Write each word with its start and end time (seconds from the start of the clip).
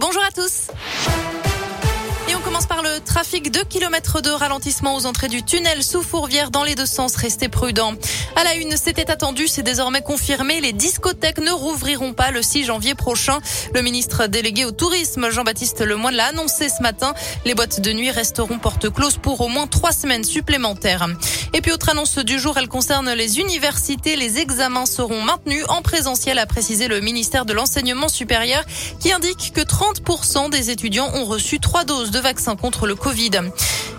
Bonjour 0.00 0.22
à 0.24 0.30
tous. 0.30 0.68
Commence 2.60 2.76
par 2.76 2.82
le 2.82 3.00
trafic. 3.00 3.50
2 3.50 3.64
km 3.64 4.20
de 4.20 4.28
ralentissement 4.28 4.94
aux 4.94 5.06
entrées 5.06 5.28
du 5.28 5.42
tunnel 5.42 5.82
sous 5.82 6.02
Fourvière 6.02 6.50
dans 6.50 6.62
les 6.62 6.74
deux 6.74 6.84
sens. 6.84 7.16
Restez 7.16 7.48
prudents. 7.48 7.94
À 8.36 8.44
la 8.44 8.54
une, 8.56 8.76
c'était 8.76 9.10
attendu, 9.10 9.48
c'est 9.48 9.62
désormais 9.62 10.02
confirmé. 10.02 10.60
Les 10.60 10.74
discothèques 10.74 11.38
ne 11.38 11.52
rouvriront 11.52 12.12
pas 12.12 12.30
le 12.30 12.42
6 12.42 12.64
janvier 12.64 12.94
prochain. 12.94 13.38
Le 13.74 13.80
ministre 13.80 14.26
délégué 14.26 14.66
au 14.66 14.72
tourisme, 14.72 15.30
Jean-Baptiste 15.30 15.80
Lemoyne, 15.80 16.16
l'a 16.16 16.26
annoncé 16.26 16.68
ce 16.68 16.82
matin. 16.82 17.14
Les 17.46 17.54
boîtes 17.54 17.80
de 17.80 17.92
nuit 17.92 18.10
resteront 18.10 18.58
porte 18.58 18.90
close 18.90 19.16
pour 19.16 19.40
au 19.40 19.48
moins 19.48 19.66
trois 19.66 19.92
semaines 19.92 20.24
supplémentaires. 20.24 21.06
Et 21.54 21.62
puis, 21.62 21.72
autre 21.72 21.88
annonce 21.88 22.18
du 22.18 22.38
jour, 22.38 22.58
elle 22.58 22.68
concerne 22.68 23.10
les 23.12 23.38
universités. 23.38 24.16
Les 24.16 24.38
examens 24.38 24.86
seront 24.86 25.22
maintenus 25.22 25.64
en 25.68 25.80
présentiel, 25.80 26.38
a 26.38 26.44
précisé 26.44 26.88
le 26.88 27.00
ministère 27.00 27.46
de 27.46 27.54
l'Enseignement 27.54 28.08
supérieur, 28.08 28.64
qui 29.00 29.12
indique 29.12 29.52
que 29.54 29.62
30% 29.62 30.50
des 30.50 30.68
étudiants 30.68 31.10
ont 31.14 31.24
reçu 31.24 31.58
trois 31.58 31.84
doses 31.84 32.10
de 32.10 32.18
contre 32.56 32.86
le 32.86 32.94
Covid. 32.94 33.30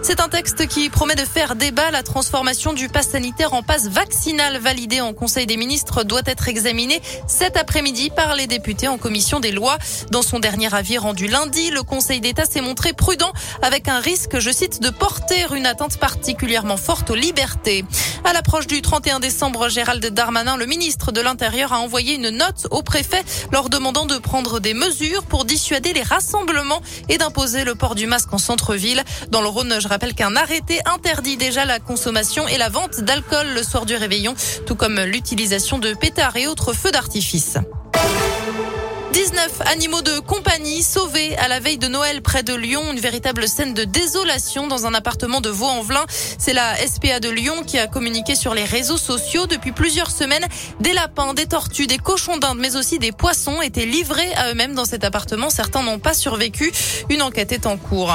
C'est 0.00 0.20
un 0.20 0.28
texte 0.28 0.66
qui 0.68 0.88
promet 0.90 1.16
de 1.16 1.24
faire 1.24 1.56
débat. 1.56 1.90
La 1.90 2.02
transformation 2.02 2.72
du 2.72 2.88
pass 2.88 3.08
sanitaire 3.08 3.52
en 3.52 3.62
passe 3.62 3.88
vaccinal 3.88 4.58
validé 4.58 5.00
en 5.00 5.12
Conseil 5.12 5.44
des 5.46 5.56
ministres 5.56 6.04
doit 6.04 6.22
être 6.24 6.48
examiné 6.48 7.02
cet 7.26 7.56
après-midi 7.56 8.10
par 8.10 8.34
les 8.34 8.46
députés 8.46 8.88
en 8.88 8.96
commission 8.96 9.40
des 9.40 9.50
lois. 9.50 9.76
Dans 10.10 10.22
son 10.22 10.38
dernier 10.38 10.72
avis 10.74 10.98
rendu 10.98 11.26
lundi, 11.26 11.70
le 11.70 11.82
Conseil 11.82 12.20
d'État 12.20 12.44
s'est 12.44 12.60
montré 12.60 12.92
prudent 12.92 13.32
avec 13.60 13.88
un 13.88 13.98
risque, 13.98 14.38
je 14.38 14.50
cite, 14.50 14.80
de 14.80 14.90
porter 14.90 15.46
une 15.54 15.66
attente 15.66 15.98
particulièrement 15.98 16.76
forte 16.76 17.10
aux 17.10 17.16
libertés. 17.16 17.84
À 18.24 18.32
l'approche 18.32 18.66
du 18.66 18.80
31 18.80 19.20
décembre, 19.20 19.68
Gérald 19.68 20.04
Darmanin, 20.06 20.56
le 20.56 20.66
ministre 20.66 21.12
de 21.12 21.20
l'Intérieur, 21.20 21.72
a 21.72 21.80
envoyé 21.80 22.14
une 22.14 22.30
note 22.30 22.66
au 22.70 22.82
préfet 22.82 23.24
leur 23.52 23.68
demandant 23.68 24.06
de 24.06 24.16
prendre 24.18 24.60
des 24.60 24.74
mesures 24.74 25.24
pour 25.24 25.44
dissuader 25.44 25.92
les 25.92 26.02
rassemblements 26.02 26.80
et 27.08 27.18
d'imposer 27.18 27.64
le 27.64 27.74
port 27.74 27.94
du 27.94 28.06
masque 28.06 28.32
en 28.32 28.38
centre-ville. 28.38 29.02
Dans 29.30 29.42
le 29.42 29.48
Rhône, 29.48 29.80
je 29.88 29.90
rappelle 29.94 30.14
qu'un 30.14 30.36
arrêté 30.36 30.80
interdit 30.84 31.38
déjà 31.38 31.64
la 31.64 31.80
consommation 31.80 32.46
et 32.46 32.58
la 32.58 32.68
vente 32.68 33.00
d'alcool 33.00 33.46
le 33.54 33.62
soir 33.62 33.86
du 33.86 33.96
réveillon, 33.96 34.34
tout 34.66 34.74
comme 34.74 35.00
l'utilisation 35.00 35.78
de 35.78 35.94
pétards 35.94 36.36
et 36.36 36.46
autres 36.46 36.74
feux 36.74 36.90
d'artifice. 36.90 37.56
19 39.14 39.62
animaux 39.72 40.02
de 40.02 40.18
compagnie 40.18 40.82
sauvés 40.82 41.34
à 41.38 41.48
la 41.48 41.58
veille 41.58 41.78
de 41.78 41.88
Noël 41.88 42.20
près 42.20 42.42
de 42.42 42.52
Lyon. 42.52 42.82
Une 42.92 43.00
véritable 43.00 43.48
scène 43.48 43.72
de 43.72 43.84
désolation 43.84 44.66
dans 44.66 44.84
un 44.84 44.92
appartement 44.92 45.40
de 45.40 45.48
Vaux-en-Velin. 45.48 46.04
C'est 46.10 46.52
la 46.52 46.76
SPA 46.86 47.18
de 47.18 47.30
Lyon 47.30 47.62
qui 47.66 47.78
a 47.78 47.86
communiqué 47.86 48.34
sur 48.34 48.52
les 48.54 48.64
réseaux 48.64 48.98
sociaux 48.98 49.46
depuis 49.46 49.72
plusieurs 49.72 50.10
semaines. 50.10 50.46
Des 50.80 50.92
lapins, 50.92 51.32
des 51.32 51.46
tortues, 51.46 51.86
des 51.86 51.96
cochons 51.96 52.36
d'Inde, 52.36 52.58
mais 52.60 52.76
aussi 52.76 52.98
des 52.98 53.12
poissons 53.12 53.62
étaient 53.62 53.86
livrés 53.86 54.34
à 54.34 54.50
eux-mêmes 54.50 54.74
dans 54.74 54.84
cet 54.84 55.02
appartement. 55.02 55.48
Certains 55.48 55.82
n'ont 55.82 55.98
pas 55.98 56.12
survécu. 56.12 56.70
Une 57.08 57.22
enquête 57.22 57.52
est 57.52 57.64
en 57.64 57.78
cours 57.78 58.14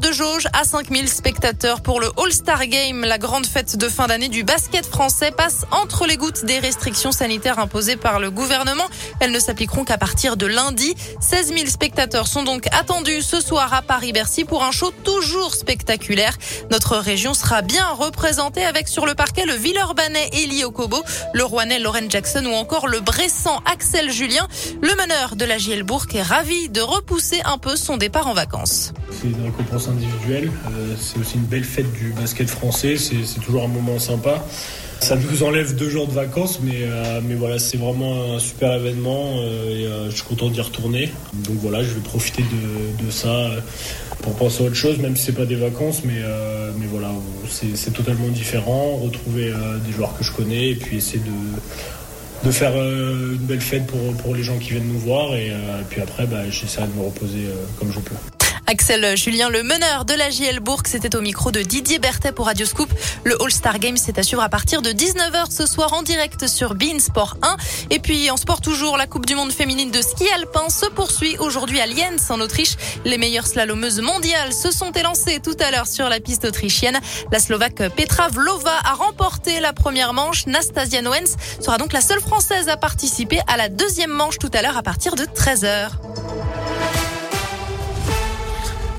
de 0.00 0.12
jauge 0.12 0.46
à 0.52 0.64
5000 0.64 1.08
spectateurs 1.08 1.80
pour 1.80 2.00
le 2.00 2.08
All-Star 2.16 2.66
Game. 2.66 3.04
La 3.04 3.18
grande 3.18 3.46
fête 3.46 3.76
de 3.76 3.88
fin 3.88 4.06
d'année 4.06 4.28
du 4.28 4.44
basket 4.44 4.86
français 4.86 5.30
passe 5.30 5.66
entre 5.70 6.06
les 6.06 6.16
gouttes 6.16 6.44
des 6.44 6.58
restrictions 6.58 7.12
sanitaires 7.12 7.58
imposées 7.58 7.96
par 7.96 8.20
le 8.20 8.30
gouvernement. 8.30 8.86
Elles 9.20 9.30
ne 9.30 9.38
s'appliqueront 9.38 9.84
qu'à 9.84 9.98
partir 9.98 10.36
de 10.36 10.46
lundi. 10.46 10.94
16 11.20 11.54
000 11.54 11.66
spectateurs 11.66 12.26
sont 12.26 12.42
donc 12.42 12.66
attendus 12.72 13.22
ce 13.22 13.40
soir 13.40 13.72
à 13.72 13.82
Paris-Bercy 13.82 14.44
pour 14.44 14.64
un 14.64 14.70
show 14.70 14.92
toujours 15.04 15.54
spectaculaire. 15.54 16.36
Notre 16.70 16.96
région 16.96 17.34
sera 17.34 17.62
bien 17.62 17.86
représentée 17.88 18.64
avec 18.64 18.88
sur 18.88 19.06
le 19.06 19.14
parquet 19.14 19.46
le 19.46 19.54
Villeurbanais 19.54 20.30
Elie 20.32 20.64
Okobo, 20.64 21.02
le 21.34 21.44
Rouennais 21.44 21.78
Lauren 21.78 22.08
Jackson 22.08 22.44
ou 22.46 22.54
encore 22.54 22.88
le 22.88 23.00
Bressan 23.00 23.60
Axel 23.64 24.10
Julien. 24.10 24.46
Le 24.80 24.94
meneur 24.96 25.36
de 25.36 25.44
la 25.44 25.58
JL 25.58 25.82
Bourg 25.82 26.06
est 26.14 26.22
ravi 26.22 26.68
de 26.68 26.80
repousser 26.80 27.40
un 27.44 27.58
peu 27.58 27.76
son 27.76 27.96
départ 27.96 28.28
en 28.28 28.34
vacances. 28.34 28.92
Récompense 29.68 29.88
individuelle. 29.88 30.50
Euh, 30.66 30.94
c'est 30.98 31.18
aussi 31.18 31.36
une 31.36 31.44
belle 31.44 31.64
fête 31.64 31.90
du 31.92 32.12
basket 32.12 32.48
français. 32.48 32.96
C'est 32.96 33.40
toujours 33.40 33.64
un 33.64 33.68
moment 33.68 33.98
sympa. 33.98 34.44
Ça 35.00 35.16
nous 35.16 35.42
enlève 35.44 35.76
deux 35.76 35.88
jours 35.90 36.08
de 36.08 36.12
vacances, 36.12 36.58
mais, 36.60 36.82
euh, 36.82 37.20
mais 37.24 37.34
voilà, 37.34 37.60
c'est 37.60 37.76
vraiment 37.76 38.34
un 38.34 38.38
super 38.40 38.72
événement 38.74 39.36
euh, 39.38 40.06
et 40.06 40.10
je 40.10 40.16
suis 40.16 40.24
content 40.24 40.48
d'y 40.48 40.60
retourner. 40.60 41.12
Donc 41.34 41.56
voilà, 41.58 41.84
je 41.84 41.90
vais 41.90 42.00
profiter 42.00 42.42
de, 42.42 43.04
de, 43.04 43.10
ça 43.10 43.50
pour 44.22 44.34
penser 44.34 44.64
à 44.64 44.66
autre 44.66 44.74
chose, 44.74 44.98
même 44.98 45.16
si 45.16 45.26
c'est 45.26 45.36
pas 45.36 45.46
des 45.46 45.54
vacances, 45.54 46.02
mais, 46.04 46.20
mais 46.78 46.86
voilà, 46.86 47.12
c'est 47.48 47.92
totalement 47.92 48.28
différent. 48.28 48.96
Retrouver 48.96 49.52
des 49.86 49.92
joueurs 49.92 50.16
que 50.18 50.24
je 50.24 50.32
connais 50.32 50.70
et 50.70 50.74
puis 50.74 50.96
essayer 50.96 51.20
de, 51.20 52.48
de 52.48 52.50
faire 52.50 52.74
une 52.74 53.36
belle 53.36 53.60
fête 53.60 53.86
pour, 53.86 54.00
pour 54.14 54.34
les 54.34 54.42
gens 54.42 54.58
qui 54.58 54.70
viennent 54.70 54.88
nous 54.88 54.98
voir 54.98 55.36
et, 55.36 55.52
puis 55.90 56.00
après, 56.00 56.26
bah, 56.26 56.50
j'essaierai 56.50 56.88
de 56.88 56.94
me 56.94 57.04
reposer 57.04 57.46
comme 57.78 57.92
je 57.92 58.00
peux. 58.00 58.37
Axel 58.70 59.16
Julien, 59.16 59.48
le 59.48 59.62
meneur 59.62 60.04
de 60.04 60.12
la 60.12 60.28
JL 60.28 60.60
Bourg, 60.60 60.82
c'était 60.84 61.16
au 61.16 61.22
micro 61.22 61.50
de 61.50 61.62
Didier 61.62 61.98
Berthet 61.98 62.32
pour 62.32 62.44
Radio 62.44 62.66
Scoop. 62.66 62.92
Le 63.24 63.42
All-Star 63.42 63.78
Game, 63.78 63.96
c'est 63.96 64.18
à 64.18 64.22
suivre 64.22 64.42
à 64.42 64.50
partir 64.50 64.82
de 64.82 64.90
19h 64.90 65.50
ce 65.50 65.64
soir 65.64 65.94
en 65.94 66.02
direct 66.02 66.46
sur 66.46 66.74
Bein 66.74 66.98
Sport 66.98 67.38
1. 67.40 67.56
Et 67.88 67.98
puis 67.98 68.30
en 68.30 68.36
sport 68.36 68.60
toujours, 68.60 68.98
la 68.98 69.06
Coupe 69.06 69.24
du 69.24 69.34
Monde 69.34 69.52
féminine 69.52 69.90
de 69.90 70.02
ski 70.02 70.28
alpin 70.34 70.68
se 70.68 70.84
poursuit 70.84 71.38
aujourd'hui 71.38 71.80
à 71.80 71.86
Lienz 71.86 72.30
en 72.30 72.40
Autriche. 72.40 72.76
Les 73.06 73.16
meilleures 73.16 73.46
slalomeuses 73.46 74.02
mondiales 74.02 74.52
se 74.52 74.70
sont 74.70 74.92
élancées 74.92 75.40
tout 75.42 75.56
à 75.60 75.70
l'heure 75.70 75.86
sur 75.86 76.10
la 76.10 76.20
piste 76.20 76.44
autrichienne. 76.44 77.00
La 77.32 77.38
Slovaque 77.38 77.82
Petra 77.96 78.28
Vlova 78.28 78.80
a 78.84 78.92
remporté 78.92 79.60
la 79.60 79.72
première 79.72 80.12
manche. 80.12 80.44
Nastasia 80.44 81.00
Noens 81.00 81.36
sera 81.58 81.78
donc 81.78 81.94
la 81.94 82.02
seule 82.02 82.20
Française 82.20 82.68
à 82.68 82.76
participer 82.76 83.40
à 83.46 83.56
la 83.56 83.70
deuxième 83.70 84.10
manche 84.10 84.36
tout 84.38 84.50
à 84.52 84.60
l'heure 84.60 84.76
à 84.76 84.82
partir 84.82 85.14
de 85.14 85.24
13h. 85.24 85.88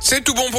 C'est 0.02 0.24
tout 0.24 0.34
bon 0.34 0.48